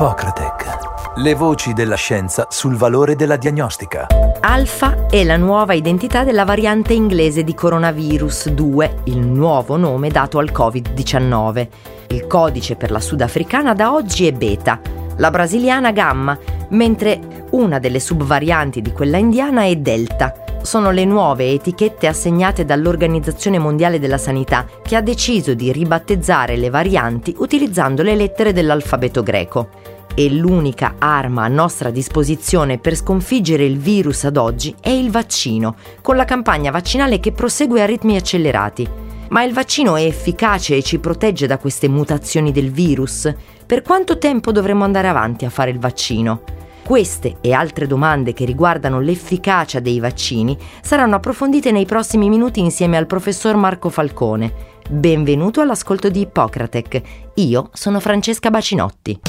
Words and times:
Ippocratec. 0.00 1.16
Le 1.16 1.34
voci 1.34 1.72
della 1.72 1.96
scienza 1.96 2.46
sul 2.50 2.76
valore 2.76 3.16
della 3.16 3.34
diagnostica. 3.34 4.06
Alfa 4.38 5.08
è 5.10 5.24
la 5.24 5.36
nuova 5.36 5.72
identità 5.72 6.22
della 6.22 6.44
variante 6.44 6.92
inglese 6.92 7.42
di 7.42 7.52
coronavirus 7.52 8.50
2, 8.50 8.98
il 9.06 9.18
nuovo 9.18 9.76
nome 9.76 10.10
dato 10.10 10.38
al 10.38 10.52
Covid-19. 10.52 11.68
Il 12.10 12.28
codice 12.28 12.76
per 12.76 12.92
la 12.92 13.00
sudafricana 13.00 13.74
da 13.74 13.92
oggi 13.92 14.28
è 14.28 14.30
beta, 14.30 14.80
la 15.16 15.30
brasiliana 15.32 15.90
gamma, 15.90 16.38
mentre 16.68 17.46
una 17.50 17.80
delle 17.80 17.98
subvarianti 17.98 18.80
di 18.80 18.92
quella 18.92 19.16
indiana 19.16 19.64
è 19.64 19.74
delta 19.74 20.32
sono 20.68 20.90
le 20.90 21.06
nuove 21.06 21.50
etichette 21.50 22.06
assegnate 22.06 22.66
dall'Organizzazione 22.66 23.58
Mondiale 23.58 23.98
della 23.98 24.18
Sanità 24.18 24.66
che 24.82 24.96
ha 24.96 25.00
deciso 25.00 25.54
di 25.54 25.72
ribattezzare 25.72 26.58
le 26.58 26.68
varianti 26.68 27.34
utilizzando 27.38 28.02
le 28.02 28.14
lettere 28.14 28.52
dell'alfabeto 28.52 29.22
greco. 29.22 29.70
E 30.14 30.28
l'unica 30.28 30.96
arma 30.98 31.44
a 31.44 31.48
nostra 31.48 31.88
disposizione 31.88 32.76
per 32.76 32.96
sconfiggere 32.96 33.64
il 33.64 33.78
virus 33.78 34.24
ad 34.24 34.36
oggi 34.36 34.74
è 34.78 34.90
il 34.90 35.10
vaccino, 35.10 35.74
con 36.02 36.16
la 36.16 36.26
campagna 36.26 36.70
vaccinale 36.70 37.18
che 37.18 37.32
prosegue 37.32 37.80
a 37.80 37.86
ritmi 37.86 38.16
accelerati. 38.16 38.86
Ma 39.30 39.42
il 39.44 39.54
vaccino 39.54 39.96
è 39.96 40.04
efficace 40.04 40.76
e 40.76 40.82
ci 40.82 40.98
protegge 40.98 41.46
da 41.46 41.56
queste 41.56 41.88
mutazioni 41.88 42.52
del 42.52 42.70
virus? 42.70 43.32
Per 43.64 43.80
quanto 43.80 44.18
tempo 44.18 44.52
dovremo 44.52 44.84
andare 44.84 45.08
avanti 45.08 45.46
a 45.46 45.50
fare 45.50 45.70
il 45.70 45.78
vaccino? 45.78 46.42
Queste 46.88 47.36
e 47.42 47.52
altre 47.52 47.86
domande 47.86 48.32
che 48.32 48.46
riguardano 48.46 48.98
l'efficacia 48.98 49.78
dei 49.78 50.00
vaccini 50.00 50.56
saranno 50.80 51.16
approfondite 51.16 51.70
nei 51.70 51.84
prossimi 51.84 52.30
minuti 52.30 52.60
insieme 52.60 52.96
al 52.96 53.04
professor 53.04 53.56
Marco 53.56 53.90
Falcone. 53.90 54.54
Benvenuto 54.88 55.60
all'ascolto 55.60 56.08
di 56.08 56.20
Ippocratec. 56.20 57.02
Io 57.34 57.68
sono 57.74 58.00
Francesca 58.00 58.48
Bacinotti. 58.48 59.20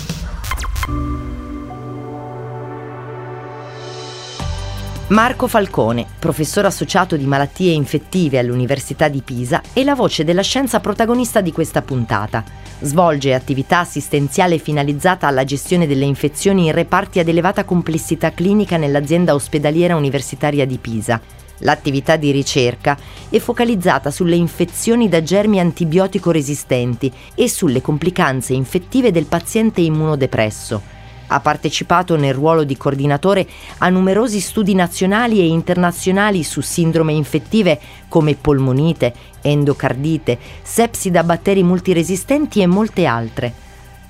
Marco 5.10 5.48
Falcone, 5.48 6.06
professore 6.20 6.68
associato 6.68 7.18
di 7.18 7.26
malattie 7.26 7.72
infettive 7.72 8.38
all'Università 8.38 9.08
di 9.08 9.24
Pisa, 9.24 9.64
è 9.74 9.84
la 9.84 9.96
voce 9.96 10.24
della 10.24 10.44
scienza 10.44 10.80
protagonista 10.80 11.42
di 11.42 11.52
questa 11.52 11.82
puntata. 11.82 12.44
Svolge 12.82 13.34
attività 13.34 13.80
assistenziale 13.80 14.60
finalizzata 14.60 15.26
alla 15.26 15.46
gestione 15.46 15.88
delle 15.88 16.06
infezioni 16.06 16.68
in 16.68 16.74
reparti 16.74 17.18
ad 17.18 17.28
elevata 17.28 17.64
complessità 17.64 18.32
clinica 18.34 18.78
nell'azienda 18.78 19.34
ospedaliera 19.34 19.96
universitaria 19.96 20.68
di 20.68 20.78
Pisa. 20.78 21.20
L'attività 21.62 22.16
di 22.16 22.30
ricerca 22.30 22.96
è 23.30 23.40
focalizzata 23.40 24.12
sulle 24.12 24.36
infezioni 24.36 25.10
da 25.10 25.24
germi 25.24 25.60
antibiotico 25.60 26.30
resistenti 26.30 27.12
e 27.34 27.50
sulle 27.50 27.82
complicanze 27.82 28.54
infettive 28.54 29.12
del 29.12 29.26
paziente 29.26 29.82
immunodepresso. 29.82 30.98
Ha 31.32 31.40
partecipato 31.40 32.16
nel 32.16 32.34
ruolo 32.34 32.64
di 32.64 32.76
coordinatore 32.76 33.48
a 33.80 33.90
numerosi 33.90 34.40
studi 34.40 34.74
nazionali 34.74 35.40
e 35.40 35.46
internazionali 35.46 36.44
su 36.44 36.62
sindrome 36.62 37.14
infettive 37.14 37.80
come 38.08 38.36
polmonite, 38.36 39.14
endocardite, 39.42 40.38
sepsi 40.62 41.12
da 41.12 41.24
batteri 41.24 41.64
multiresistenti 41.64 42.62
e 42.62 42.68
molte 42.68 43.06
altre. 43.06 43.54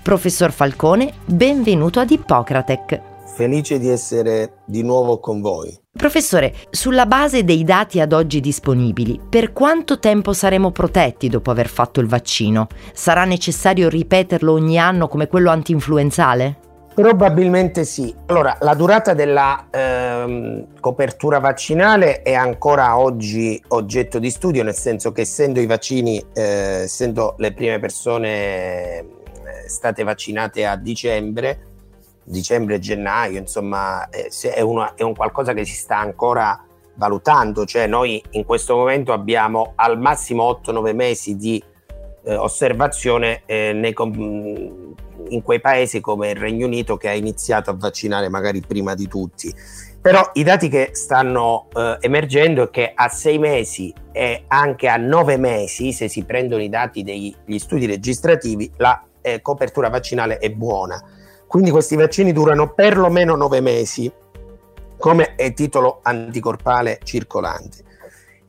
Professor 0.01 0.51
Falcone, 0.51 1.13
benvenuto 1.25 1.99
ad 1.99 2.09
Ippocratec. 2.09 3.01
Felice 3.35 3.79
di 3.79 3.89
essere 3.89 4.61
di 4.65 4.81
nuovo 4.81 5.19
con 5.19 5.39
voi. 5.39 5.77
Professore, 5.91 6.55
sulla 6.69 7.05
base 7.05 7.43
dei 7.43 7.63
dati 7.63 7.99
ad 7.99 8.13
oggi 8.13 8.39
disponibili, 8.39 9.19
per 9.29 9.51
quanto 9.51 9.99
tempo 9.99 10.33
saremo 10.33 10.71
protetti 10.71 11.27
dopo 11.27 11.51
aver 11.51 11.67
fatto 11.67 11.99
il 11.99 12.07
vaccino? 12.07 12.67
Sarà 12.93 13.25
necessario 13.25 13.89
ripeterlo 13.89 14.51
ogni 14.51 14.79
anno 14.79 15.07
come 15.07 15.27
quello 15.27 15.51
antinfluenzale? 15.51 16.68
Probabilmente 16.99 17.85
sì. 17.85 18.13
Allora, 18.25 18.57
la 18.59 18.73
durata 18.73 19.13
della 19.13 19.67
ehm, 19.71 20.81
copertura 20.81 21.39
vaccinale 21.39 22.23
è 22.23 22.33
ancora 22.33 22.99
oggi 22.99 23.57
oggetto 23.69 24.19
di 24.19 24.29
studio, 24.29 24.63
nel 24.63 24.75
senso 24.75 25.13
che 25.13 25.21
essendo 25.21 25.61
i 25.61 25.65
vaccini, 25.65 26.21
eh, 26.33 26.81
essendo 26.81 27.35
le 27.37 27.53
prime 27.53 27.79
persone 27.79 28.97
eh, 28.97 29.05
state 29.67 30.03
vaccinate 30.03 30.65
a 30.65 30.75
dicembre, 30.75 31.67
dicembre 32.25 32.79
gennaio, 32.79 33.39
insomma, 33.39 34.09
eh, 34.09 34.29
è, 34.53 34.59
una, 34.59 34.93
è 34.95 35.03
un 35.03 35.15
qualcosa 35.15 35.53
che 35.53 35.63
si 35.63 35.75
sta 35.75 35.99
ancora 35.99 36.61
valutando, 36.95 37.63
cioè 37.63 37.87
noi 37.87 38.21
in 38.31 38.43
questo 38.43 38.75
momento 38.75 39.13
abbiamo 39.13 39.71
al 39.75 39.97
massimo 39.97 40.59
8-9 40.61 40.93
mesi 40.93 41.37
di 41.37 41.63
eh, 42.25 42.35
osservazione 42.35 43.43
eh, 43.45 43.71
nei, 43.71 43.93
in 45.29 45.41
quei 45.41 45.59
paesi 45.59 45.99
come 45.99 46.31
il 46.31 46.35
Regno 46.35 46.65
Unito 46.65 46.97
che 46.97 47.09
ha 47.09 47.13
iniziato 47.13 47.69
a 47.69 47.75
vaccinare 47.77 48.29
magari 48.29 48.61
prima 48.61 48.93
di 48.93 49.07
tutti. 49.07 49.53
Però 50.01 50.29
i 50.33 50.43
dati 50.43 50.69
che 50.69 50.91
stanno 50.93 51.67
eh, 51.75 51.97
emergendo 51.99 52.63
è 52.63 52.69
che 52.69 52.91
a 52.95 53.09
sei 53.09 53.37
mesi 53.37 53.93
e 54.11 54.45
anche 54.47 54.87
a 54.87 54.95
nove 54.95 55.37
mesi, 55.37 55.91
se 55.91 56.07
si 56.07 56.23
prendono 56.23 56.61
i 56.61 56.69
dati 56.69 57.03
degli 57.03 57.59
studi 57.59 57.85
registrativi, 57.85 58.71
la 58.77 59.03
eh, 59.21 59.41
copertura 59.41 59.89
vaccinale 59.89 60.37
è 60.37 60.49
buona. 60.51 61.03
Quindi 61.47 61.71
questi 61.71 61.95
vaccini 61.95 62.31
durano 62.31 62.73
perlomeno 62.73 63.35
nove 63.35 63.59
mesi 63.59 64.11
come 64.97 65.35
è 65.35 65.53
titolo 65.53 65.99
anticorpale 66.03 66.99
circolante. 67.03 67.87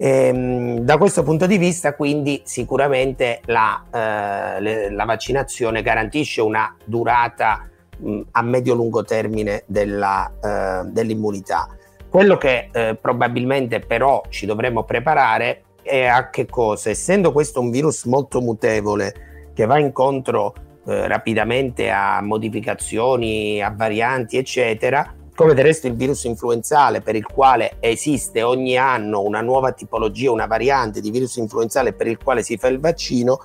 Ehm, 0.02 0.78
da 0.78 0.96
questo 0.96 1.22
punto 1.22 1.44
di 1.44 1.58
vista, 1.58 1.94
quindi, 1.94 2.40
sicuramente 2.44 3.42
la, 3.44 3.84
eh, 3.92 4.60
le, 4.60 4.90
la 4.90 5.04
vaccinazione 5.04 5.82
garantisce 5.82 6.40
una 6.40 6.74
durata 6.82 7.68
mh, 7.98 8.20
a 8.30 8.42
medio-lungo 8.42 9.04
termine 9.04 9.64
della, 9.66 10.32
eh, 10.42 10.88
dell'immunità. 10.90 11.68
Quello 12.08 12.38
che 12.38 12.70
eh, 12.72 12.96
probabilmente 12.98 13.80
però 13.80 14.22
ci 14.30 14.46
dovremmo 14.46 14.84
preparare 14.84 15.64
è 15.82 16.06
a 16.06 16.30
che 16.30 16.46
cosa? 16.46 16.88
Essendo 16.88 17.30
questo 17.30 17.60
un 17.60 17.70
virus 17.70 18.04
molto 18.06 18.40
mutevole 18.40 19.50
che 19.52 19.66
va 19.66 19.78
incontro 19.78 20.54
eh, 20.86 21.08
rapidamente 21.08 21.90
a 21.90 22.22
modificazioni, 22.22 23.62
a 23.62 23.70
varianti, 23.76 24.38
eccetera, 24.38 25.14
come 25.40 25.54
del 25.54 25.64
resto 25.64 25.86
il 25.86 25.94
virus 25.94 26.24
influenzale 26.24 27.00
per 27.00 27.16
il 27.16 27.24
quale 27.24 27.76
esiste 27.80 28.42
ogni 28.42 28.76
anno 28.76 29.22
una 29.22 29.40
nuova 29.40 29.72
tipologia, 29.72 30.30
una 30.30 30.44
variante 30.44 31.00
di 31.00 31.10
virus 31.10 31.36
influenzale 31.36 31.94
per 31.94 32.08
il 32.08 32.18
quale 32.22 32.42
si 32.42 32.58
fa 32.58 32.68
il 32.68 32.78
vaccino, 32.78 33.40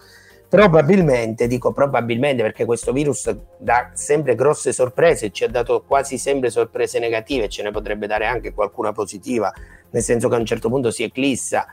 probabilmente, 0.50 1.48
dico 1.48 1.72
probabilmente 1.72 2.42
perché 2.42 2.66
questo 2.66 2.92
virus 2.92 3.34
dà 3.58 3.92
sempre 3.94 4.36
grosse 4.36 4.74
sorprese, 4.74 5.32
ci 5.32 5.46
ha 5.46 5.48
dato 5.48 5.86
quasi 5.88 6.18
sempre 6.18 6.50
sorprese 6.50 7.00
negative, 7.00 7.48
ce 7.48 7.64
ne 7.64 7.72
potrebbe 7.72 8.08
dare 8.08 8.26
anche 8.26 8.54
qualcuna 8.54 8.92
positiva, 8.92 9.54
nel 9.92 10.04
senso 10.04 10.28
che 10.28 10.36
a 10.36 10.40
un 10.40 10.46
certo 10.46 10.68
punto 10.68 10.92
si 10.92 11.04
eclissa 11.04 11.66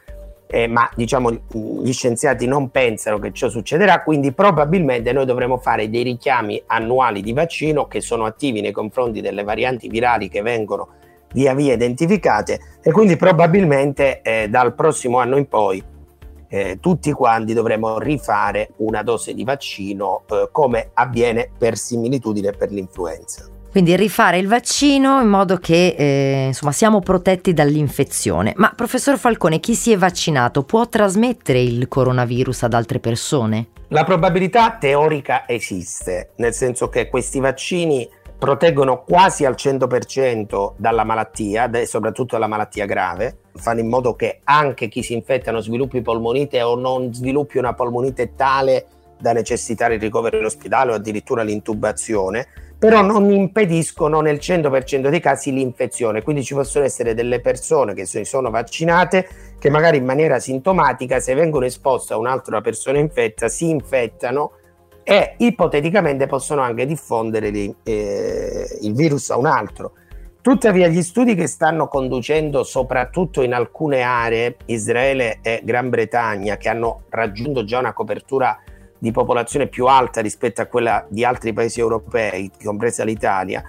eh, 0.53 0.67
ma 0.67 0.87
diciamo 0.95 1.31
gli 1.31 1.93
scienziati 1.93 2.47
non 2.47 2.71
pensano 2.71 3.19
che 3.19 3.33
ciò 3.33 3.49
succederà, 3.49 4.03
quindi 4.03 4.33
probabilmente 4.33 5.11
noi 5.13 5.25
dovremo 5.25 5.57
fare 5.57 5.89
dei 5.89 6.03
richiami 6.03 6.63
annuali 6.67 7.23
di 7.23 7.33
vaccino 7.33 7.87
che 7.87 8.03
sono 8.03 8.27
attivi 8.27 8.61
nei 8.61 8.71
confronti 8.71 9.23
delle 9.23 9.45
varianti 9.45 9.89
virali 9.89 10.29
che 10.29 10.43
vengono 10.43 10.89
via 11.33 11.55
via 11.55 11.73
identificate 11.73 12.61
e 12.83 12.93
quindi 12.93 13.17
probabilmente 13.17 14.21
eh, 14.21 14.51
dal 14.51 14.75
prossimo 14.75 15.17
anno 15.17 15.39
in 15.39 15.49
poi 15.49 15.83
eh, 16.49 16.77
tutti 16.83 17.11
quanti 17.13 17.55
dovremo 17.55 17.99
rifare 17.99 18.73
una 18.77 19.03
dose 19.03 19.33
di 19.33 19.45
vaccino 19.45 20.25
eh, 20.29 20.51
come 20.53 20.91
avviene 20.93 21.51
per 21.57 21.79
similitudine 21.79 22.53
per 22.53 22.71
l'influenza. 22.71 23.49
Quindi 23.73 23.97
rifare 23.97 24.37
il 24.37 24.49
vaccino 24.49 25.19
in 25.23 25.29
modo 25.29 25.57
che 25.57 25.95
eh, 25.97 26.45
insomma, 26.49 26.73
siamo 26.73 27.01
protetti 27.01 27.55
dall'infezione. 27.55 28.53
Ma 28.57 28.71
professor 28.77 29.17
Falcone, 29.17 29.61
chi 29.61 29.75
si 29.75 29.93
è 29.93 29.97
vaccinato 29.97 30.63
può 30.65 30.87
trasmettere 30.91 31.63
il 31.63 31.89
coronavirus 31.89 32.65
ad 32.65 32.75
altre 32.75 32.99
persone? 32.99 33.69
La 33.89 34.05
probabilità 34.05 34.77
teorica 34.79 35.49
esiste, 35.49 36.33
nel 36.37 36.53
senso 36.53 36.91
che 36.91 37.09
questi 37.09 37.41
vaccini 37.41 38.07
proteggono 38.39 39.05
quasi 39.05 39.47
al 39.47 39.55
100% 39.55 40.75
dalla 40.77 41.05
malattia, 41.05 41.71
soprattutto 41.87 42.35
dalla 42.35 42.49
malattia 42.49 42.85
grave, 42.85 43.39
fanno 43.55 43.81
in 43.81 43.89
modo 43.89 44.15
che 44.15 44.41
anche 44.45 44.89
chi 44.89 45.03
si 45.03 45.15
infetta 45.15 45.51
non 45.51 45.63
sviluppi 45.63 46.03
polmonite 46.03 46.61
o 46.61 46.77
non 46.77 47.15
sviluppi 47.15 47.57
una 47.57 47.73
polmonite 47.73 48.35
tale 48.35 48.85
da 49.19 49.33
necessitare 49.33 49.95
il 49.95 50.01
ricovero 50.01 50.37
in 50.37 50.45
ospedale 50.45 50.93
o 50.93 50.95
addirittura 50.95 51.43
l'intubazione 51.43 52.49
però 52.83 53.01
non 53.01 53.31
impediscono 53.31 54.21
nel 54.21 54.39
100% 54.39 55.09
dei 55.09 55.21
casi 55.21 55.53
l'infezione. 55.53 56.21
Quindi 56.23 56.43
ci 56.43 56.53
possono 56.55 56.85
essere 56.85 57.15
delle 57.15 57.41
persone 57.41 57.95
che 57.95 58.07
sono 58.25 58.51
vaccinate 58.51 59.55
che 59.61 59.71
magari 59.71 59.99
in 59.99 60.05
maniera 60.05 60.41
sintomatica, 60.41 61.21
se 61.21 61.35
vengono 61.35 61.65
esposte 61.65 62.13
a 62.13 62.17
un'altra 62.17 62.61
persona 62.61 62.99
infetta, 62.99 63.47
si 63.47 63.71
infettano 63.71 64.55
e 65.05 65.37
ipoteticamente 65.39 66.27
possono 66.27 66.63
anche 66.63 66.85
diffondere 66.85 67.53
eh, 67.85 68.79
il 68.81 68.95
virus 68.95 69.31
a 69.31 69.37
un 69.37 69.47
altro. 69.47 69.93
Tuttavia 70.41 70.89
gli 70.89 71.03
studi 71.03 71.37
che 71.37 71.47
stanno 71.47 71.87
conducendo 71.87 72.65
soprattutto 72.65 73.43
in 73.43 73.55
alcune 73.55 74.03
aree, 74.03 74.57
Israele 74.65 75.39
e 75.41 75.61
Gran 75.63 75.89
Bretagna, 75.89 76.57
che 76.57 76.69
hanno 76.69 77.05
raggiunto 77.11 77.63
già 77.63 77.79
una 77.79 77.93
copertura 77.93 78.59
di 79.03 79.11
popolazione 79.11 79.67
più 79.67 79.87
alta 79.87 80.21
rispetto 80.21 80.63
a 80.63 80.67
quella 80.67 81.05
di 81.09 81.25
altri 81.25 81.53
paesi 81.53 81.81
europei, 81.81 82.49
compresa 82.63 83.03
l'Italia, 83.03 83.61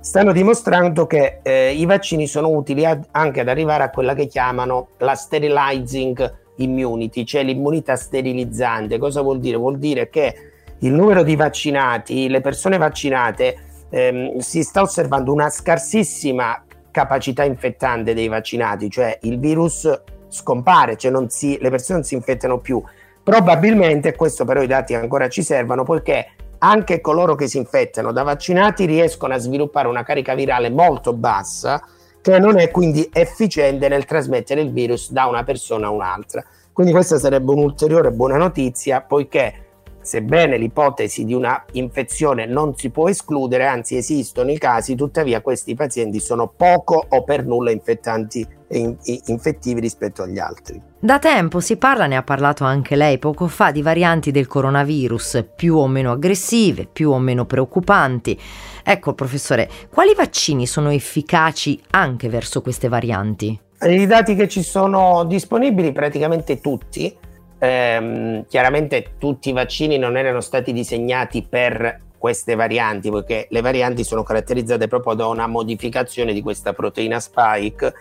stanno 0.00 0.32
dimostrando 0.32 1.06
che 1.06 1.40
eh, 1.42 1.74
i 1.74 1.84
vaccini 1.84 2.26
sono 2.26 2.48
utili 2.48 2.86
ad, 2.86 3.06
anche 3.10 3.40
ad 3.40 3.48
arrivare 3.48 3.82
a 3.82 3.90
quella 3.90 4.14
che 4.14 4.26
chiamano 4.26 4.92
la 5.00 5.14
sterilizing 5.14 6.36
immunity, 6.56 7.24
cioè 7.24 7.42
l'immunità 7.42 7.96
sterilizzante. 7.96 8.96
Cosa 8.96 9.20
vuol 9.20 9.40
dire? 9.40 9.58
Vuol 9.58 9.76
dire 9.76 10.08
che 10.08 10.34
il 10.78 10.94
numero 10.94 11.22
di 11.22 11.36
vaccinati, 11.36 12.30
le 12.30 12.40
persone 12.40 12.78
vaccinate, 12.78 13.56
ehm, 13.90 14.38
si 14.38 14.62
sta 14.62 14.80
osservando 14.80 15.34
una 15.34 15.50
scarsissima 15.50 16.64
capacità 16.90 17.44
infettante 17.44 18.14
dei 18.14 18.28
vaccinati, 18.28 18.88
cioè 18.88 19.18
il 19.20 19.38
virus 19.38 20.02
scompare, 20.28 20.96
cioè 20.96 21.12
si, 21.28 21.58
le 21.60 21.68
persone 21.68 21.98
non 21.98 22.08
si 22.08 22.14
infettano 22.14 22.58
più. 22.58 22.82
Probabilmente, 23.28 24.16
questo 24.16 24.46
però 24.46 24.62
i 24.62 24.66
dati 24.66 24.94
ancora 24.94 25.28
ci 25.28 25.42
servono, 25.42 25.84
poiché 25.84 26.28
anche 26.60 27.02
coloro 27.02 27.34
che 27.34 27.46
si 27.46 27.58
infettano 27.58 28.10
da 28.10 28.22
vaccinati 28.22 28.86
riescono 28.86 29.34
a 29.34 29.38
sviluppare 29.38 29.86
una 29.86 30.02
carica 30.02 30.34
virale 30.34 30.70
molto 30.70 31.12
bassa 31.12 31.82
che 32.22 32.38
non 32.38 32.58
è 32.58 32.70
quindi 32.70 33.06
efficiente 33.12 33.86
nel 33.88 34.06
trasmettere 34.06 34.62
il 34.62 34.72
virus 34.72 35.12
da 35.12 35.26
una 35.26 35.44
persona 35.44 35.88
a 35.88 35.90
un'altra. 35.90 36.42
Quindi 36.72 36.90
questa 36.90 37.18
sarebbe 37.18 37.52
un'ulteriore 37.52 38.12
buona 38.12 38.38
notizia 38.38 39.02
poiché 39.02 39.67
sebbene 40.08 40.56
l'ipotesi 40.56 41.26
di 41.26 41.34
una 41.34 41.62
infezione 41.72 42.46
non 42.46 42.74
si 42.74 42.88
può 42.88 43.10
escludere, 43.10 43.66
anzi 43.66 43.96
esistono 43.98 44.50
i 44.50 44.56
casi, 44.56 44.94
tuttavia 44.94 45.42
questi 45.42 45.74
pazienti 45.74 46.18
sono 46.18 46.48
poco 46.48 47.04
o 47.06 47.22
per 47.24 47.44
nulla 47.44 47.70
infettanti 47.70 48.46
e 48.70 48.96
infettivi 49.26 49.80
rispetto 49.80 50.22
agli 50.22 50.38
altri. 50.38 50.80
Da 50.98 51.18
tempo 51.18 51.60
si 51.60 51.76
parla, 51.76 52.06
ne 52.06 52.16
ha 52.16 52.22
parlato 52.22 52.64
anche 52.64 52.96
lei 52.96 53.18
poco 53.18 53.48
fa, 53.48 53.70
di 53.70 53.82
varianti 53.82 54.30
del 54.30 54.46
coronavirus 54.46 55.44
più 55.54 55.76
o 55.76 55.86
meno 55.86 56.12
aggressive, 56.12 56.88
più 56.90 57.10
o 57.10 57.18
meno 57.18 57.44
preoccupanti. 57.44 58.38
Ecco, 58.82 59.12
professore, 59.12 59.68
quali 59.90 60.14
vaccini 60.14 60.66
sono 60.66 60.90
efficaci 60.90 61.80
anche 61.90 62.30
verso 62.30 62.62
queste 62.62 62.88
varianti? 62.88 63.58
I 63.80 64.06
dati 64.06 64.34
che 64.34 64.48
ci 64.48 64.62
sono 64.62 65.24
disponibili, 65.24 65.92
praticamente 65.92 66.60
tutti, 66.60 67.14
ehm, 67.58 68.46
chiaramente 68.46 69.14
tutti 69.18 69.50
i 69.50 69.52
vaccini 69.52 69.98
non 69.98 70.16
erano 70.16 70.40
stati 70.40 70.72
disegnati 70.72 71.46
per 71.48 72.00
queste 72.18 72.54
varianti, 72.54 73.10
perché 73.10 73.46
le 73.50 73.60
varianti 73.60 74.04
sono 74.04 74.22
caratterizzate 74.22 74.88
proprio 74.88 75.14
da 75.14 75.26
una 75.26 75.46
modificazione 75.46 76.32
di 76.32 76.42
questa 76.42 76.72
proteina 76.72 77.20
spike, 77.20 77.94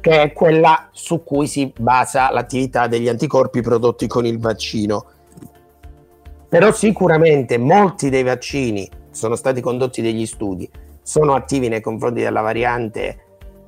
che 0.00 0.22
è 0.22 0.32
quella 0.32 0.88
su 0.92 1.24
cui 1.24 1.48
si 1.48 1.72
basa 1.76 2.30
l'attività 2.30 2.86
degli 2.86 3.08
anticorpi 3.08 3.60
prodotti 3.60 4.06
con 4.06 4.24
il 4.24 4.38
vaccino. 4.38 5.04
Però 6.48 6.70
sicuramente 6.70 7.58
molti 7.58 8.08
dei 8.08 8.22
vaccini 8.22 8.88
sono 9.10 9.34
stati 9.34 9.60
condotti 9.60 10.00
degli 10.00 10.26
studi, 10.26 10.70
sono 11.02 11.34
attivi 11.34 11.68
nei 11.68 11.80
confronti 11.80 12.20
della 12.20 12.40
variante 12.40 13.18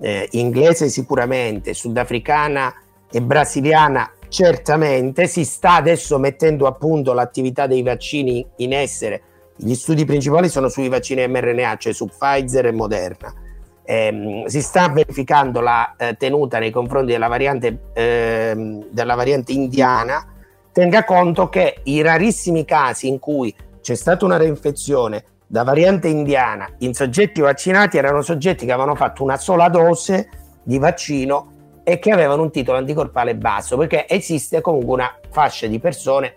eh, 0.01 0.29
inglese 0.33 0.89
sicuramente, 0.89 1.75
sudafricana 1.75 2.73
e 3.11 3.21
brasiliana 3.21 4.13
certamente, 4.29 5.27
si 5.27 5.45
sta 5.45 5.75
adesso 5.75 6.19
mettendo 6.19 6.67
a 6.67 6.73
punto 6.73 7.13
l'attività 7.13 7.67
dei 7.67 7.83
vaccini 7.83 8.47
in 8.57 8.73
essere, 8.73 9.23
gli 9.57 9.75
studi 9.75 10.05
principali 10.05 10.49
sono 10.49 10.69
sui 10.69 10.89
vaccini 10.89 11.27
mRNA, 11.27 11.77
cioè 11.77 11.93
su 11.93 12.07
Pfizer 12.07 12.67
e 12.67 12.73
Moderna. 12.73 13.35
Eh, 13.83 14.45
si 14.47 14.61
sta 14.61 14.89
verificando 14.91 15.61
la 15.61 15.95
eh, 15.97 16.15
tenuta 16.17 16.59
nei 16.59 16.71
confronti 16.71 17.13
della 17.13 17.29
variante, 17.29 17.91
eh, 17.95 18.85
della 18.91 19.15
variante 19.15 19.53
indiana, 19.53 20.25
tenga 20.73 21.05
conto 21.05 21.49
che 21.49 21.81
i 21.85 22.03
rarissimi 22.03 22.65
casi 22.65 23.09
in 23.09 23.19
cui 23.19 23.55
c'è 23.81 23.95
stata 23.95 24.25
una 24.25 24.37
reinfezione 24.37 25.25
da 25.47 25.65
variante 25.65 26.09
indiana 26.09 26.69
in 26.79 26.93
soggetti 26.93 27.41
vaccinati 27.41 27.97
erano 27.97 28.21
soggetti 28.21 28.67
che 28.67 28.73
avevano 28.73 28.95
fatto 28.95 29.23
una 29.23 29.39
sola 29.39 29.71
dose 29.71 30.29
di 30.63 30.79
vaccino 30.79 31.53
e 31.89 31.99
che 31.99 32.11
avevano 32.11 32.43
un 32.43 32.51
titolo 32.51 32.77
anticorpale 32.77 33.35
basso, 33.35 33.79
perché 33.79 34.05
esiste 34.07 34.61
comunque 34.61 34.93
una 34.93 35.19
fascia 35.31 35.67
di 35.69 35.79
persone 35.79 36.35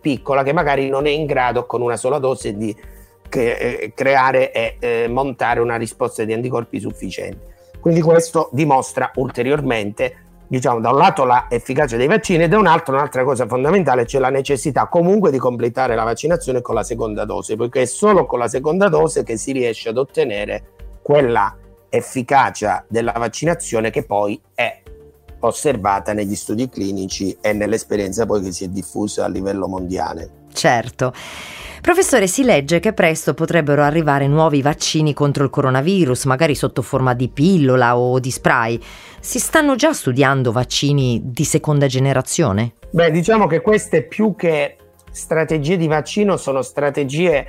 piccola 0.00 0.42
che 0.42 0.52
magari 0.52 0.88
non 0.88 1.06
è 1.06 1.10
in 1.10 1.24
grado 1.24 1.66
con 1.66 1.82
una 1.82 1.96
sola 1.96 2.18
dose 2.18 2.56
di 2.56 2.74
che, 3.28 3.52
eh, 3.52 3.92
creare 3.94 4.50
e 4.50 4.76
eh, 4.80 5.06
montare 5.06 5.60
una 5.60 5.76
risposta 5.76 6.24
di 6.24 6.32
anticorpi 6.32 6.80
sufficiente. 6.80 7.54
Quindi 7.78 8.00
questo 8.00 8.48
dimostra 8.50 9.12
ulteriormente 9.14 10.24
diciamo 10.48 10.80
da 10.80 10.90
un 10.90 10.96
lato 10.96 11.24
l'efficacia 11.24 11.96
dei 11.96 12.08
vaccini 12.08 12.42
e 12.42 12.48
da 12.48 12.58
un 12.58 12.66
altro 12.66 12.94
un'altra 12.94 13.22
cosa 13.22 13.46
fondamentale 13.46 14.06
cioè 14.06 14.18
la 14.18 14.30
necessità 14.30 14.86
comunque 14.86 15.30
di 15.30 15.36
completare 15.36 15.94
la 15.94 16.04
vaccinazione 16.04 16.62
con 16.62 16.74
la 16.74 16.82
seconda 16.82 17.26
dose 17.26 17.54
perché 17.54 17.82
è 17.82 17.84
solo 17.84 18.24
con 18.24 18.38
la 18.38 18.48
seconda 18.48 18.88
dose 18.88 19.24
che 19.24 19.36
si 19.36 19.52
riesce 19.52 19.90
ad 19.90 19.98
ottenere 19.98 20.62
quella 21.02 21.54
efficacia 21.90 22.82
della 22.88 23.12
vaccinazione 23.12 23.90
che 23.90 24.04
poi 24.04 24.40
è 24.54 24.80
osservata 25.40 26.12
negli 26.12 26.34
studi 26.34 26.68
clinici 26.68 27.36
e 27.40 27.52
nell'esperienza 27.52 28.26
poi 28.26 28.42
che 28.42 28.52
si 28.52 28.64
è 28.64 28.68
diffusa 28.68 29.24
a 29.24 29.28
livello 29.28 29.68
mondiale. 29.68 30.30
Certo. 30.52 31.12
Professore, 31.80 32.26
si 32.26 32.42
legge 32.42 32.80
che 32.80 32.92
presto 32.92 33.34
potrebbero 33.34 33.82
arrivare 33.82 34.26
nuovi 34.26 34.62
vaccini 34.62 35.14
contro 35.14 35.44
il 35.44 35.50
coronavirus, 35.50 36.24
magari 36.24 36.54
sotto 36.54 36.82
forma 36.82 37.14
di 37.14 37.28
pillola 37.28 37.96
o 37.96 38.18
di 38.18 38.30
spray. 38.30 38.80
Si 39.20 39.38
stanno 39.38 39.76
già 39.76 39.92
studiando 39.92 40.50
vaccini 40.50 41.20
di 41.24 41.44
seconda 41.44 41.86
generazione? 41.86 42.74
Beh, 42.90 43.10
diciamo 43.10 43.46
che 43.46 43.60
queste 43.60 44.02
più 44.02 44.34
che 44.34 44.76
strategie 45.12 45.76
di 45.76 45.86
vaccino 45.86 46.36
sono 46.36 46.62
strategie 46.62 47.46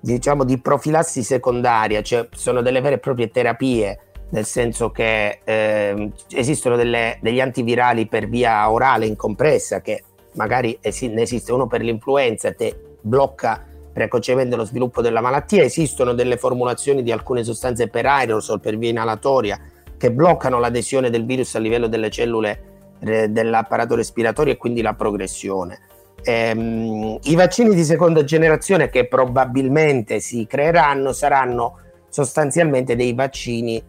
diciamo 0.00 0.44
di 0.44 0.58
profilassi 0.58 1.22
secondaria, 1.22 2.02
cioè 2.02 2.28
sono 2.32 2.62
delle 2.62 2.80
vere 2.80 2.96
e 2.96 2.98
proprie 2.98 3.30
terapie, 3.30 3.98
nel 4.30 4.44
senso 4.44 4.90
che 4.90 5.40
eh, 5.44 6.10
esistono 6.30 6.76
delle, 6.76 7.18
degli 7.20 7.40
antivirali 7.40 8.06
per 8.06 8.28
via 8.28 8.70
orale 8.70 9.06
incompressa 9.06 9.80
che 9.80 10.04
magari 10.34 10.78
esi- 10.80 11.08
ne 11.08 11.22
esiste 11.22 11.52
uno 11.52 11.66
per 11.66 11.82
l'influenza, 11.82 12.52
te 12.52 12.96
blocca 13.00 13.64
precocemente 13.92 14.56
lo 14.56 14.64
sviluppo 14.64 15.02
della 15.02 15.20
malattia, 15.20 15.62
esistono 15.62 16.12
delle 16.12 16.36
formulazioni 16.36 17.02
di 17.02 17.10
alcune 17.10 17.42
sostanze 17.42 17.88
per 17.88 18.06
aerosol, 18.06 18.60
per 18.60 18.78
via 18.78 18.90
inalatoria, 18.90 19.58
che 19.96 20.12
bloccano 20.12 20.58
l'adesione 20.58 21.10
del 21.10 21.26
virus 21.26 21.54
a 21.56 21.58
livello 21.58 21.88
delle 21.88 22.08
cellule 22.08 22.62
eh, 23.00 23.28
dell'apparato 23.28 23.96
respiratorio 23.96 24.52
e 24.52 24.56
quindi 24.56 24.80
la 24.80 24.94
progressione. 24.94 25.80
Ehm, 26.22 27.18
I 27.22 27.34
vaccini 27.34 27.74
di 27.74 27.82
seconda 27.82 28.22
generazione 28.24 28.90
che 28.90 29.08
probabilmente 29.08 30.20
si 30.20 30.46
creeranno 30.46 31.12
saranno 31.12 31.78
sostanzialmente 32.08 32.94
dei 32.94 33.14
vaccini 33.14 33.82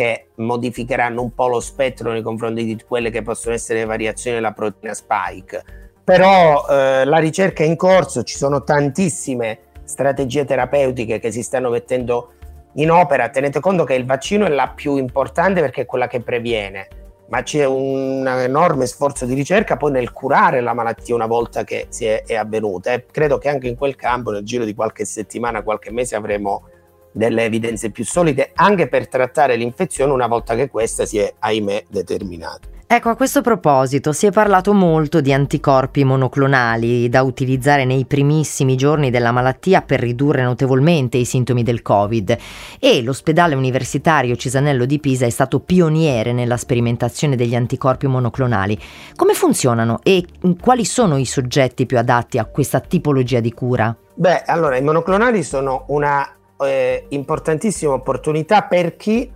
che 0.00 0.28
modificheranno 0.36 1.20
un 1.20 1.34
po' 1.34 1.48
lo 1.48 1.60
spettro 1.60 2.10
nei 2.12 2.22
confronti 2.22 2.64
di 2.64 2.80
quelle 2.86 3.10
che 3.10 3.22
possono 3.22 3.54
essere 3.54 3.80
le 3.80 3.84
variazioni 3.84 4.36
della 4.36 4.52
proteina 4.52 4.94
spike 4.94 5.64
però 6.10 6.66
eh, 6.68 7.04
la 7.04 7.18
ricerca 7.18 7.62
è 7.62 7.66
in 7.66 7.76
corso, 7.76 8.24
ci 8.24 8.36
sono 8.36 8.64
tantissime 8.64 9.58
strategie 9.84 10.44
terapeutiche 10.44 11.20
che 11.20 11.30
si 11.30 11.44
stanno 11.44 11.70
mettendo 11.70 12.32
in 12.74 12.90
opera. 12.90 13.28
Tenete 13.28 13.60
conto 13.60 13.84
che 13.84 13.94
il 13.94 14.04
vaccino 14.04 14.44
è 14.44 14.48
la 14.48 14.72
più 14.74 14.96
importante 14.96 15.60
perché 15.60 15.82
è 15.82 15.86
quella 15.86 16.08
che 16.08 16.20
previene, 16.20 16.88
ma 17.28 17.44
c'è 17.44 17.64
un 17.64 18.26
enorme 18.26 18.86
sforzo 18.86 19.24
di 19.24 19.34
ricerca 19.34 19.76
poi 19.76 19.92
nel 19.92 20.10
curare 20.10 20.60
la 20.60 20.74
malattia 20.74 21.14
una 21.14 21.26
volta 21.26 21.62
che 21.62 21.86
si 21.90 22.06
è, 22.06 22.24
è 22.24 22.34
avvenuta. 22.34 22.92
E 22.92 23.06
credo 23.06 23.38
che 23.38 23.48
anche 23.48 23.68
in 23.68 23.76
quel 23.76 23.94
campo, 23.94 24.32
nel 24.32 24.42
giro 24.42 24.64
di 24.64 24.74
qualche 24.74 25.04
settimana, 25.04 25.62
qualche 25.62 25.92
mese, 25.92 26.16
avremo 26.16 26.64
delle 27.12 27.44
evidenze 27.44 27.90
più 27.90 28.04
solide 28.04 28.52
anche 28.54 28.88
per 28.88 29.08
trattare 29.08 29.56
l'infezione 29.56 30.12
una 30.12 30.26
volta 30.26 30.54
che 30.54 30.68
questa 30.68 31.06
si 31.06 31.18
è, 31.18 31.32
ahimè, 31.38 31.84
determinata. 31.88 32.68
Ecco, 32.92 33.08
a 33.10 33.14
questo 33.14 33.40
proposito 33.40 34.12
si 34.12 34.26
è 34.26 34.32
parlato 34.32 34.72
molto 34.72 35.20
di 35.20 35.32
anticorpi 35.32 36.02
monoclonali 36.02 37.08
da 37.08 37.22
utilizzare 37.22 37.84
nei 37.84 38.04
primissimi 38.04 38.74
giorni 38.74 39.10
della 39.10 39.30
malattia 39.30 39.80
per 39.80 40.00
ridurre 40.00 40.42
notevolmente 40.42 41.16
i 41.16 41.24
sintomi 41.24 41.62
del 41.62 41.82
Covid 41.82 42.36
e 42.80 43.00
l'ospedale 43.04 43.54
universitario 43.54 44.34
Cisanello 44.34 44.86
di 44.86 44.98
Pisa 44.98 45.24
è 45.24 45.30
stato 45.30 45.60
pioniere 45.60 46.32
nella 46.32 46.56
sperimentazione 46.56 47.36
degli 47.36 47.54
anticorpi 47.54 48.08
monoclonali. 48.08 48.76
Come 49.14 49.34
funzionano 49.34 50.00
e 50.02 50.24
quali 50.60 50.84
sono 50.84 51.16
i 51.16 51.26
soggetti 51.26 51.86
più 51.86 51.96
adatti 51.96 52.38
a 52.38 52.46
questa 52.46 52.80
tipologia 52.80 53.38
di 53.38 53.52
cura? 53.52 53.96
Beh, 54.14 54.42
allora 54.42 54.76
i 54.76 54.82
monoclonali 54.82 55.44
sono 55.44 55.84
una 55.90 56.28
eh, 56.60 57.06
importantissima 57.08 57.92
opportunità 57.92 58.62
per 58.62 58.96
chi 58.96 59.30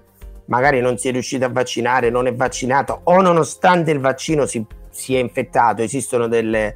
magari 0.46 0.80
non 0.80 0.98
si 0.98 1.08
è 1.08 1.12
riuscito 1.12 1.44
a 1.44 1.50
vaccinare, 1.50 2.10
non 2.10 2.26
è 2.26 2.34
vaccinato 2.34 3.00
o 3.04 3.20
nonostante 3.20 3.90
il 3.90 4.00
vaccino 4.00 4.46
si, 4.46 4.64
si 4.90 5.14
è 5.14 5.18
infettato, 5.18 5.82
esistono 5.82 6.28
delle 6.28 6.74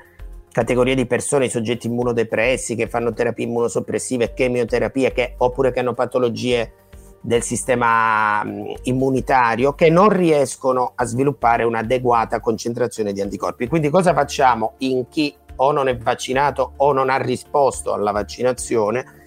categorie 0.50 0.94
di 0.94 1.06
persone, 1.06 1.46
i 1.46 1.50
soggetti 1.50 1.86
immunodepressi 1.86 2.74
che 2.74 2.88
fanno 2.88 3.12
terapie 3.12 3.44
immunosoppressive, 3.44 4.32
chemioterapia, 4.34 5.10
che, 5.12 5.34
oppure 5.36 5.70
che 5.70 5.80
hanno 5.80 5.94
patologie 5.94 6.72
del 7.20 7.42
sistema 7.42 8.42
immunitario 8.82 9.74
che 9.74 9.90
non 9.90 10.08
riescono 10.08 10.92
a 10.94 11.04
sviluppare 11.04 11.64
un'adeguata 11.64 12.40
concentrazione 12.40 13.12
di 13.12 13.20
anticorpi. 13.20 13.66
Quindi 13.66 13.90
cosa 13.90 14.14
facciamo 14.14 14.74
in 14.78 15.08
chi 15.08 15.34
o 15.56 15.72
non 15.72 15.88
è 15.88 15.96
vaccinato 15.96 16.74
o 16.76 16.92
non 16.92 17.10
ha 17.10 17.16
risposto 17.16 17.92
alla 17.92 18.12
vaccinazione, 18.12 19.17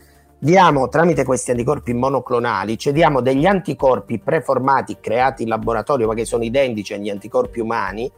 diamo 0.43 0.89
tramite 0.89 1.23
questi 1.23 1.51
anticorpi 1.51 1.93
monoclonali, 1.93 2.75
cediamo 2.75 3.21
degli 3.21 3.45
anticorpi 3.45 4.17
preformati 4.17 4.97
creati 4.99 5.43
in 5.43 5.49
laboratorio 5.49 6.07
ma 6.07 6.15
che 6.15 6.25
sono 6.25 6.43
identici 6.43 6.95
agli 6.95 7.11
anticorpi 7.11 7.59
umani, 7.59 8.11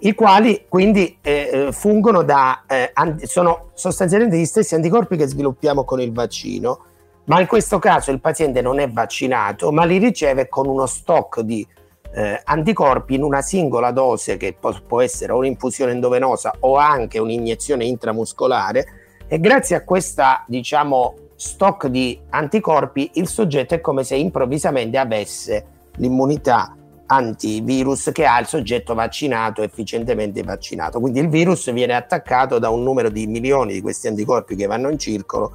i 0.00 0.14
quali 0.14 0.66
quindi 0.68 1.16
eh, 1.22 1.50
eh 1.52 1.72
fungono 1.72 2.24
da, 2.24 2.64
eh, 2.66 2.92
sono 3.22 3.70
sostanzialmente 3.74 4.36
gli 4.36 4.44
stessi 4.44 4.74
anticorpi 4.74 5.16
che 5.16 5.28
sviluppiamo 5.28 5.84
con 5.84 6.00
il 6.00 6.12
vaccino, 6.12 6.86
ma 7.26 7.40
in 7.40 7.46
questo 7.46 7.78
caso 7.78 8.10
il 8.10 8.20
paziente 8.20 8.60
non 8.60 8.80
è 8.80 8.90
vaccinato, 8.90 9.70
ma 9.70 9.84
li 9.84 9.98
riceve 9.98 10.48
con 10.48 10.66
uno 10.66 10.86
stock 10.86 11.38
di 11.42 11.64
eh, 12.16 12.40
anticorpi 12.42 13.14
in 13.14 13.22
una 13.22 13.42
singola 13.42 13.92
dose 13.92 14.36
che 14.36 14.56
può, 14.58 14.74
può 14.84 15.00
essere 15.00 15.32
un'infusione 15.32 15.92
endovenosa 15.92 16.52
o 16.60 16.74
anche 16.78 17.20
un'iniezione 17.20 17.84
intramuscolare 17.84 18.86
e 19.28 19.38
grazie 19.38 19.76
a 19.76 19.84
questa 19.84 20.44
diciamo 20.48 21.14
stock 21.36 21.86
di 21.88 22.18
anticorpi 22.30 23.12
il 23.14 23.28
soggetto 23.28 23.74
è 23.74 23.80
come 23.80 24.04
se 24.04 24.16
improvvisamente 24.16 24.98
avesse 24.98 25.66
l'immunità 25.96 26.76
antivirus 27.06 28.10
che 28.12 28.24
ha 28.24 28.38
il 28.40 28.46
soggetto 28.46 28.94
vaccinato 28.94 29.62
efficientemente 29.62 30.42
vaccinato 30.42 31.00
quindi 31.00 31.20
il 31.20 31.28
virus 31.28 31.70
viene 31.72 31.94
attaccato 31.94 32.58
da 32.58 32.70
un 32.70 32.82
numero 32.82 33.10
di 33.10 33.26
milioni 33.26 33.74
di 33.74 33.80
questi 33.80 34.08
anticorpi 34.08 34.56
che 34.56 34.66
vanno 34.66 34.90
in 34.90 34.98
circolo 34.98 35.52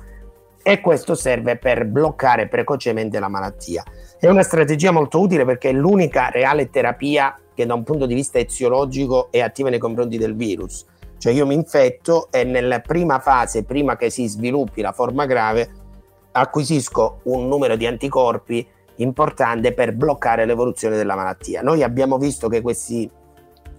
e 0.62 0.82
questo 0.82 1.16
serve 1.16 1.58
per 1.58 1.86
bloccare 1.86 2.48
precocemente 2.48 3.20
la 3.20 3.28
malattia. 3.28 3.84
È 4.20 4.28
una 4.28 4.44
strategia 4.44 4.92
molto 4.92 5.20
utile 5.20 5.46
perché 5.46 5.70
è 5.70 5.74
l'unica 5.74 6.30
reale 6.30 6.70
terapia 6.70 7.36
che 7.54 7.66
da 7.66 7.74
un 7.74 7.84
punto 7.84 8.06
di 8.06 8.14
vista 8.14 8.40
eziologico 8.40 9.30
è 9.32 9.40
attiva 9.40 9.70
nei 9.70 9.80
confronti 9.80 10.18
del 10.18 10.36
virus. 10.36 10.86
Cioè 11.20 11.34
io 11.34 11.46
mi 11.46 11.54
infetto 11.54 12.30
e 12.32 12.44
nella 12.44 12.80
prima 12.80 13.20
fase, 13.20 13.64
prima 13.64 13.98
che 13.98 14.10
si 14.10 14.28
sviluppi 14.28 14.82
la 14.82 14.94
forma 14.94 15.26
grave, 15.26 15.70
acquisisco 16.32 17.20
un 17.24 17.48
numero 17.48 17.76
di 17.76 17.86
anticorpi 17.86 18.66
importante 18.96 19.74
per 19.74 19.94
bloccare 19.94 20.46
l'evoluzione 20.46 20.96
della 20.96 21.16
malattia. 21.16 21.62
Noi 21.62 21.84
abbiamo 21.84 22.18
visto 22.18 22.48
che 22.48 22.62
questi 22.62 23.10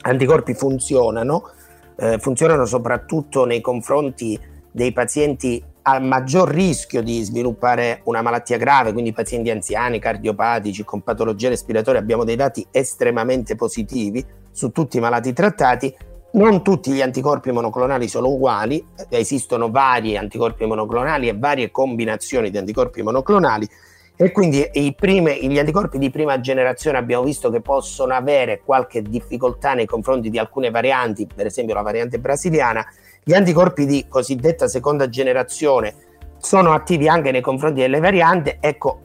anticorpi 0.02 0.54
funzionano, 0.54 1.50
eh, 1.96 2.18
funzionano 2.18 2.66
soprattutto 2.66 3.44
nei 3.44 3.60
confronti 3.60 4.38
dei 4.70 4.92
pazienti 4.92 5.62
a 5.82 5.98
maggior 5.98 6.48
rischio 6.48 7.02
di 7.02 7.22
sviluppare 7.22 8.02
una 8.04 8.22
malattia 8.22 8.58
grave, 8.58 8.92
quindi 8.92 9.12
pazienti 9.12 9.50
anziani, 9.50 9.98
cardiopatici, 9.98 10.84
con 10.84 11.02
patologie 11.02 11.48
respiratorie, 11.48 12.00
abbiamo 12.00 12.24
dei 12.24 12.36
dati 12.36 12.66
estremamente 12.70 13.56
positivi 13.56 14.24
su 14.50 14.70
tutti 14.70 14.98
i 14.98 15.00
malati 15.00 15.32
trattati. 15.32 15.94
Non 16.32 16.62
tutti 16.62 16.92
gli 16.92 17.00
anticorpi 17.00 17.50
monoclonali 17.50 18.06
sono 18.06 18.28
uguali, 18.28 18.84
esistono 19.08 19.68
vari 19.68 20.16
anticorpi 20.16 20.64
monoclonali 20.64 21.28
e 21.28 21.36
varie 21.36 21.72
combinazioni 21.72 22.50
di 22.50 22.58
anticorpi 22.58 23.02
monoclonali 23.02 23.68
e 24.14 24.30
quindi 24.30 24.68
prime, 24.96 25.38
gli 25.40 25.58
anticorpi 25.58 25.98
di 25.98 26.10
prima 26.10 26.38
generazione 26.38 26.98
abbiamo 26.98 27.24
visto 27.24 27.50
che 27.50 27.60
possono 27.60 28.14
avere 28.14 28.60
qualche 28.64 29.02
difficoltà 29.02 29.74
nei 29.74 29.86
confronti 29.86 30.30
di 30.30 30.38
alcune 30.38 30.70
varianti, 30.70 31.26
per 31.26 31.46
esempio 31.46 31.74
la 31.74 31.82
variante 31.82 32.20
brasiliana, 32.20 32.86
gli 33.24 33.32
anticorpi 33.32 33.84
di 33.84 34.06
cosiddetta 34.08 34.68
seconda 34.68 35.08
generazione 35.08 35.94
sono 36.36 36.72
attivi 36.72 37.08
anche 37.08 37.32
nei 37.32 37.40
confronti 37.40 37.80
delle 37.80 37.98
varianti, 37.98 38.56
ecco, 38.60 39.00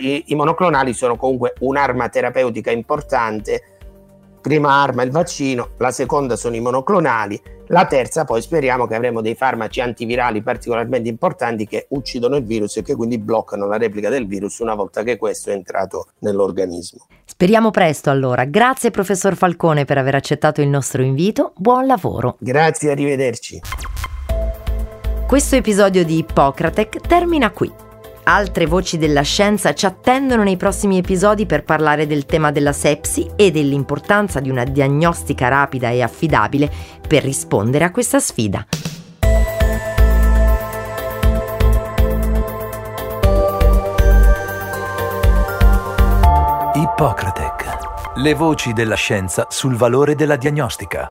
i, 0.00 0.24
i 0.26 0.34
monoclonali 0.34 0.92
sono 0.92 1.16
comunque 1.16 1.54
un'arma 1.60 2.08
terapeutica 2.08 2.70
importante. 2.70 3.73
Prima 4.44 4.82
arma 4.82 5.02
il 5.04 5.10
vaccino, 5.10 5.70
la 5.78 5.90
seconda 5.90 6.36
sono 6.36 6.54
i 6.54 6.60
monoclonali, 6.60 7.40
la 7.68 7.86
terza 7.86 8.26
poi 8.26 8.42
speriamo 8.42 8.86
che 8.86 8.94
avremo 8.94 9.22
dei 9.22 9.34
farmaci 9.34 9.80
antivirali 9.80 10.42
particolarmente 10.42 11.08
importanti 11.08 11.66
che 11.66 11.86
uccidono 11.88 12.36
il 12.36 12.44
virus 12.44 12.76
e 12.76 12.82
che 12.82 12.94
quindi 12.94 13.16
bloccano 13.16 13.66
la 13.66 13.78
replica 13.78 14.10
del 14.10 14.26
virus 14.26 14.58
una 14.58 14.74
volta 14.74 15.02
che 15.02 15.16
questo 15.16 15.48
è 15.48 15.54
entrato 15.54 16.08
nell'organismo. 16.18 17.06
Speriamo 17.24 17.70
presto 17.70 18.10
allora. 18.10 18.44
Grazie 18.44 18.90
professor 18.90 19.34
Falcone 19.34 19.86
per 19.86 19.96
aver 19.96 20.16
accettato 20.16 20.60
il 20.60 20.68
nostro 20.68 21.00
invito. 21.00 21.54
Buon 21.56 21.86
lavoro. 21.86 22.36
Grazie, 22.38 22.90
arrivederci. 22.90 23.62
Questo 25.26 25.56
episodio 25.56 26.04
di 26.04 26.18
Ippocratec 26.18 27.00
termina 27.00 27.50
qui. 27.50 27.72
Altre 28.26 28.64
voci 28.64 28.96
della 28.96 29.20
scienza 29.20 29.74
ci 29.74 29.84
attendono 29.84 30.42
nei 30.42 30.56
prossimi 30.56 30.96
episodi 30.96 31.44
per 31.44 31.62
parlare 31.62 32.06
del 32.06 32.24
tema 32.24 32.50
della 32.50 32.72
sepsi 32.72 33.30
e 33.36 33.50
dell'importanza 33.50 34.40
di 34.40 34.48
una 34.48 34.64
diagnostica 34.64 35.48
rapida 35.48 35.90
e 35.90 36.00
affidabile 36.00 36.72
per 37.06 37.22
rispondere 37.22 37.84
a 37.84 37.90
questa 37.90 38.18
sfida. 38.18 38.66
Ippocratec. 46.74 48.16
Le 48.16 48.34
voci 48.34 48.72
della 48.72 48.94
scienza 48.94 49.46
sul 49.50 49.76
valore 49.76 50.14
della 50.14 50.36
diagnostica. 50.36 51.08